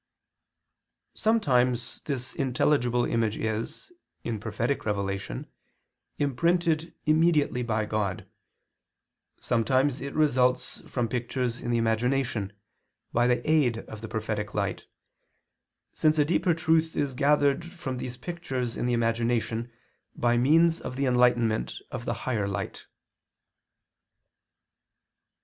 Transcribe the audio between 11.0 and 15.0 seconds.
pictures in the imagination, by the aid of the prophetic light,